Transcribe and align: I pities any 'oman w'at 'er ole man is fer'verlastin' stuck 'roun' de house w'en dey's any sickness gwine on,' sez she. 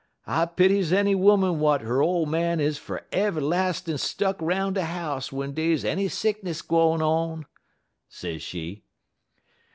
I 0.25 0.47
pities 0.47 0.91
any 0.91 1.13
'oman 1.13 1.59
w'at 1.59 1.83
'er 1.83 2.01
ole 2.01 2.25
man 2.25 2.59
is 2.59 2.79
fer'verlastin' 2.79 3.99
stuck 3.99 4.41
'roun' 4.41 4.73
de 4.73 4.83
house 4.85 5.27
w'en 5.29 5.51
dey's 5.53 5.85
any 5.85 6.07
sickness 6.07 6.63
gwine 6.63 7.03
on,' 7.03 7.45
sez 8.09 8.41
she. 8.41 8.83